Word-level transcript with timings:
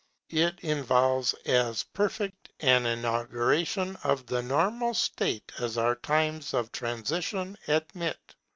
It 0.31 0.61
involves 0.61 1.35
as 1.45 1.83
perfect 1.83 2.49
an 2.59 2.87
inauguration 2.87 3.95
of 4.03 4.25
the 4.25 4.41
normal 4.41 4.95
state 4.95 5.51
as 5.59 5.77
our 5.77 5.93
times 5.97 6.55
of 6.55 6.71
transition 6.71 7.55
admit. 7.67 8.17